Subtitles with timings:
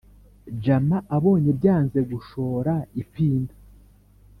[0.63, 3.53] jama abonye byanze gushora ipinda